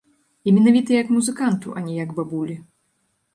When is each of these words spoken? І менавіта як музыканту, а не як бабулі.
І 0.47 0.53
менавіта 0.55 0.95
як 0.95 1.11
музыканту, 1.17 1.75
а 1.77 1.85
не 1.89 1.93
як 1.99 2.17
бабулі. 2.21 2.57